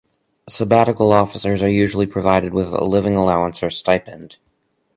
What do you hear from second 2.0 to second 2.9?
provided with a